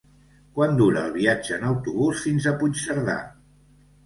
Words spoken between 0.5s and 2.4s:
Quant dura el viatge en autobús